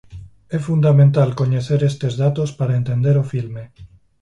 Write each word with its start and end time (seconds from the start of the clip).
É 0.57 0.59
fundamental 0.67 1.29
coñecer 1.41 1.79
estes 1.91 2.13
datos 2.23 2.49
para 2.59 2.77
entender 2.79 3.15
o 3.23 3.29
filme. 3.31 3.63